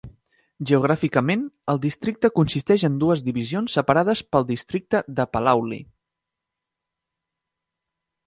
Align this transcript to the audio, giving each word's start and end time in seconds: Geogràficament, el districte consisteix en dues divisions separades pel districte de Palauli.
Geogràficament, 0.69 1.41
el 1.73 1.81
districte 1.81 2.31
consisteix 2.39 2.85
en 2.89 2.95
dues 3.03 3.21
divisions 3.27 3.75
separades 3.79 4.23
pel 4.37 4.47
districte 4.53 5.01
de 5.19 5.29
Palauli. 5.33 5.79